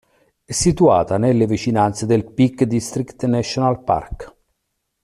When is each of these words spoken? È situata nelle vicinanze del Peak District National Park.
È 0.43 0.51
situata 0.51 1.19
nelle 1.19 1.45
vicinanze 1.45 2.07
del 2.07 2.25
Peak 2.25 2.63
District 2.63 3.23
National 3.25 3.83
Park. 3.83 4.35